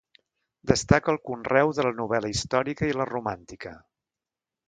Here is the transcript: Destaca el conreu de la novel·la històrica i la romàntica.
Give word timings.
Destaca 0.69 1.13
el 1.13 1.19
conreu 1.29 1.73
de 1.79 1.85
la 1.89 1.91
novel·la 1.99 2.33
històrica 2.35 2.89
i 2.93 2.97
la 3.01 3.09
romàntica. 3.13 3.77